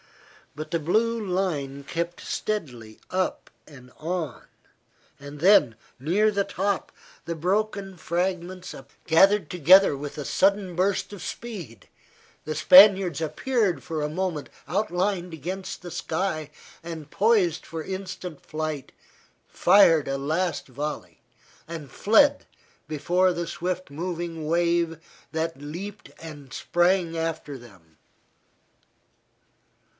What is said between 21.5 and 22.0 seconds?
and